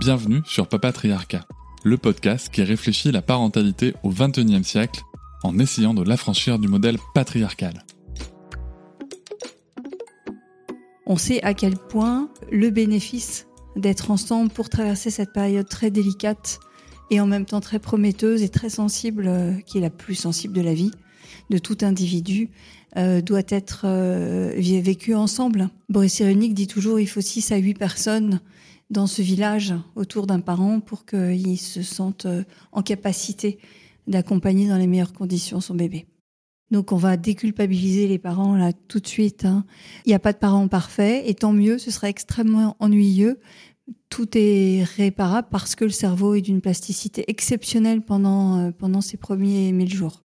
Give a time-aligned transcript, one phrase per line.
[0.00, 1.44] Bienvenue sur Papatriarcat,
[1.84, 5.02] le podcast qui réfléchit la parentalité au XXIe siècle
[5.42, 7.84] en essayant de l'affranchir du modèle patriarcal.
[11.04, 16.60] On sait à quel point le bénéfice d'être ensemble pour traverser cette période très délicate
[17.10, 20.54] et en même temps très prometteuse et très sensible, euh, qui est la plus sensible
[20.54, 20.92] de la vie
[21.50, 22.48] de tout individu,
[22.96, 25.68] euh, doit être euh, vécu ensemble.
[25.90, 28.40] Boris Cyrulnik dit toujours il faut 6 à 8 personnes
[28.90, 33.58] dans ce village autour d'un parent pour qu'il se sente euh, en capacité
[34.06, 36.06] d'accompagner dans les meilleures conditions son bébé.
[36.70, 39.44] Donc on va déculpabiliser les parents là tout de suite.
[39.44, 39.64] Hein.
[40.04, 43.40] Il n'y a pas de parents parfaits et tant mieux, ce serait extrêmement ennuyeux.
[44.08, 49.16] Tout est réparable parce que le cerveau est d'une plasticité exceptionnelle pendant, euh, pendant ces
[49.16, 50.22] premiers 1000 jours.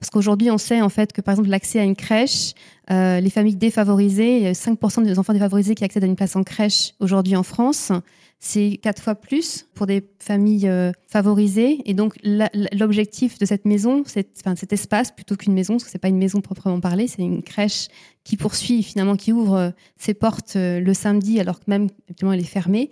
[0.00, 2.54] Parce qu'aujourd'hui, on sait en fait que par exemple l'accès à une crèche,
[2.90, 6.16] euh, les familles défavorisées, il y a 5% des enfants défavorisés qui accèdent à une
[6.16, 7.90] place en crèche aujourd'hui en France.
[8.38, 11.80] C'est quatre fois plus pour des familles euh, favorisées.
[11.86, 15.98] Et donc l'objectif de cette maison, enfin, cet espace plutôt qu'une maison, parce que c'est
[15.98, 17.88] pas une maison proprement parlée, c'est une crèche
[18.22, 22.40] qui poursuit finalement, qui ouvre euh, ses portes le samedi alors que même effectivement elle
[22.40, 22.90] est fermée.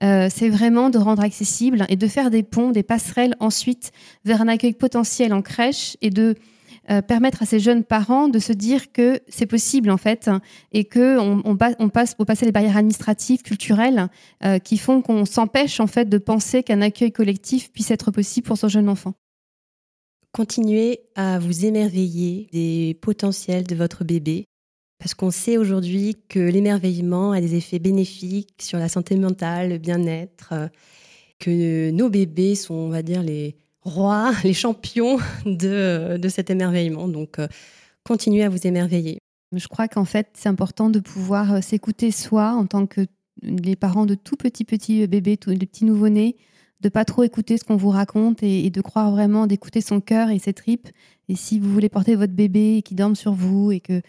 [0.00, 3.92] c'est vraiment de rendre accessible et de faire des ponts, des passerelles ensuite
[4.24, 6.36] vers un accueil potentiel en crèche et de
[6.88, 10.30] euh, permettre à ces jeunes parents de se dire que c'est possible en fait
[10.72, 14.08] et que on, passe pour passer les barrières administratives, culturelles
[14.44, 18.46] euh, qui font qu'on s'empêche en fait de penser qu'un accueil collectif puisse être possible
[18.46, 19.14] pour son jeune enfant.
[20.32, 24.44] Continuez à vous émerveiller des potentiels de votre bébé
[24.98, 29.78] parce qu'on sait aujourd'hui que l'émerveillement a des effets bénéfiques sur la santé mentale, le
[29.78, 30.68] bien-être, euh,
[31.38, 37.08] que nos bébés sont, on va dire, les, rois, les champions de, de cet émerveillement.
[37.08, 37.48] Donc, euh,
[38.04, 39.18] continuez à vous émerveiller.
[39.52, 43.06] Je crois qu'en fait, c'est important de pouvoir euh, s'écouter soi en tant que
[43.42, 46.36] les parents de tout petits petits bébés, tous les petits nouveau-nés,
[46.80, 50.30] de pas trop écouter ce qu'on vous raconte et, de croire vraiment, d'écouter son cœur
[50.30, 50.88] et ses tripes.
[51.28, 54.02] Et si vous voulez porter votre bébé et qu'il dorme sur vous et que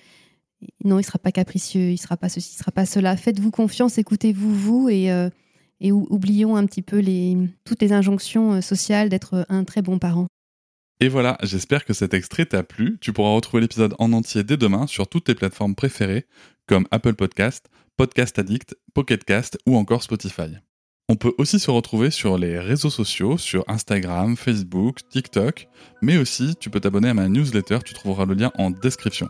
[0.83, 3.15] non, il sera pas capricieux, il sera pas ceci, il sera pas cela.
[3.15, 5.29] Faites-vous confiance, écoutez-vous vous et euh,
[5.79, 7.03] et oublions un petit peu
[7.63, 10.27] toutes les injonctions euh, sociales d'être un très bon parent.
[10.99, 12.97] Et voilà, j'espère que cet extrait t'a plu.
[12.99, 16.25] Tu pourras retrouver l'épisode en entier dès demain sur toutes tes plateformes préférées
[16.65, 20.57] comme Apple Podcast, Podcast Addict, Pocket Cast ou encore Spotify.
[21.09, 25.69] On peut aussi se retrouver sur les réseaux sociaux, sur Instagram, Facebook, TikTok,
[26.01, 29.29] mais aussi tu peux t'abonner à ma newsletter, tu trouveras le lien en description.